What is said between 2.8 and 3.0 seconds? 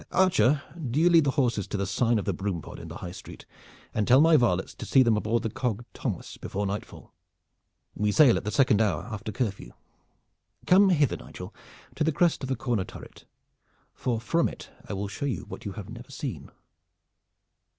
the